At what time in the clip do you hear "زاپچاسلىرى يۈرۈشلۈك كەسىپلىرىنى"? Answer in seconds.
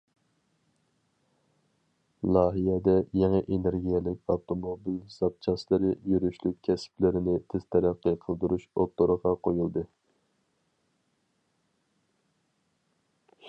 5.17-7.37